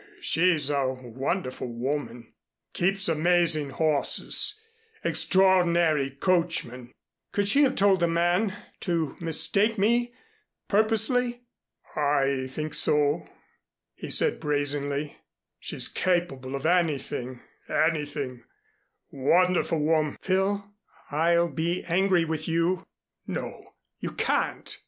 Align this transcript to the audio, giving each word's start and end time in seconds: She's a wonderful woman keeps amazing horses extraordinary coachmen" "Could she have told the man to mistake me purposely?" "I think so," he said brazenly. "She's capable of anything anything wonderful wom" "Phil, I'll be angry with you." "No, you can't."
She's 0.19 0.71
a 0.71 0.87
wonderful 0.87 1.71
woman 1.71 2.33
keeps 2.73 3.07
amazing 3.07 3.69
horses 3.69 4.59
extraordinary 5.03 6.09
coachmen" 6.09 6.91
"Could 7.33 7.47
she 7.47 7.61
have 7.61 7.75
told 7.75 7.99
the 7.99 8.07
man 8.07 8.55
to 8.79 9.15
mistake 9.19 9.77
me 9.77 10.11
purposely?" 10.67 11.43
"I 11.95 12.47
think 12.49 12.73
so," 12.73 13.29
he 13.93 14.09
said 14.09 14.39
brazenly. 14.39 15.17
"She's 15.59 15.87
capable 15.87 16.55
of 16.55 16.65
anything 16.65 17.41
anything 17.69 18.41
wonderful 19.11 19.77
wom" 19.81 20.17
"Phil, 20.23 20.65
I'll 21.11 21.47
be 21.47 21.83
angry 21.83 22.25
with 22.25 22.47
you." 22.47 22.87
"No, 23.27 23.75
you 23.99 24.13
can't." 24.13 24.79